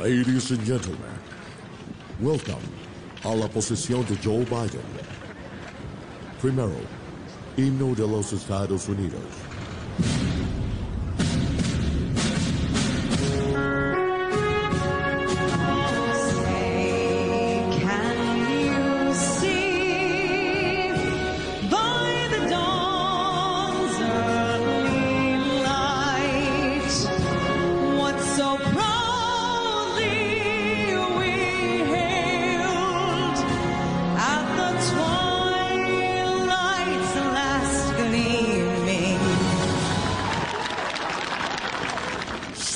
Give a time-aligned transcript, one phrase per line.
[0.00, 1.12] Ladies and gentlemen,
[2.20, 2.62] welcome
[3.22, 4.80] a la posesión de Joe Biden.
[6.40, 6.74] Primero,
[7.58, 9.20] himno de los Estados Unidos.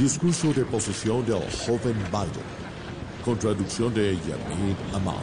[0.00, 2.44] discurso de posesión del joven Biden,
[3.22, 5.20] con traducción de Yamin Ahmad.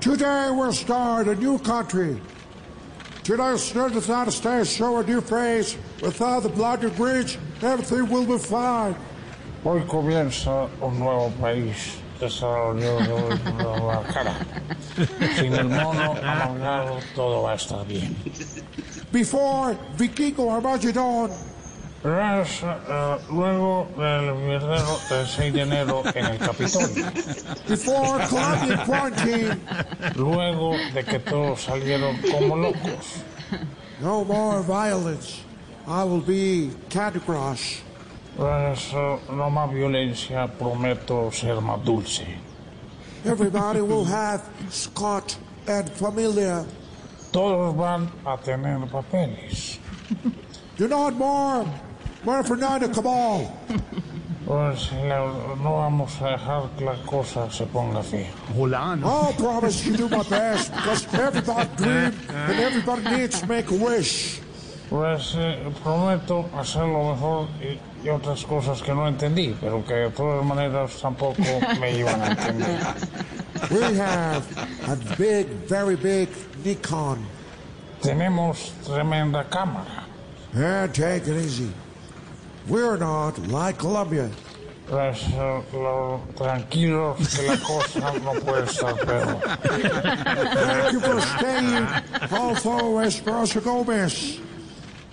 [0.00, 2.20] Today we'll start a new country.
[3.24, 5.76] Today, the United States show a new face.
[6.02, 8.94] Without the bloody bridge, everything will be fine.
[9.64, 14.36] Hoy comienza un nuevo país desarrollado de la cara.
[15.36, 18.14] Sin el mono amargado, todo va a estar bien.
[19.10, 21.30] Before Vikingo Armageddon,
[22.04, 27.06] Verás, eh, luego del mierdero del 6 de enero en el Capitolio.
[27.66, 29.58] before Colombian quarantine,
[30.14, 33.22] Luego de que todos salieron como locos.
[34.02, 35.40] no more violence.
[35.86, 37.80] I will be Crush.
[38.36, 42.26] Verás, eh, no más violencia, prometo ser más dulce.
[43.24, 46.66] Everybody will have Scott and Familia.
[47.32, 49.78] Todos van a tener papeles.
[50.76, 51.64] Do not more.
[52.24, 53.50] More for Nina Cabal.
[54.46, 58.28] Pues la- no vamos a dejar que la cosa se ponga fea.
[58.56, 63.74] I'll promise you do my best because everybody dream and everybody needs to make a
[63.74, 64.40] wish.
[64.90, 69.94] Pues eh, prometo hacer lo mejor y, y otras cosas que no entendí, pero que
[69.94, 71.42] de todas maneras tampoco
[71.80, 72.80] me iban a entender.
[73.70, 74.44] We have
[74.88, 76.28] a big, very big
[76.64, 77.24] Nikon.
[78.02, 80.04] Tenemos tremenda cámara.
[80.54, 81.72] Yeah, take it easy.
[82.68, 84.30] We're not like Colombia.
[84.90, 89.40] Lo- tranquilos que la cosa no puede estar peor.
[90.54, 91.86] Thank you for staying.
[92.30, 94.40] Also, Esperanza Gomez.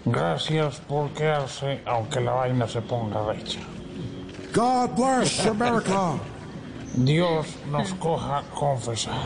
[0.05, 3.59] Gracias por quedarse, aunque la vaina se ponga recha.
[4.53, 6.19] God bless America.
[6.93, 9.25] Dios nos coja confesados.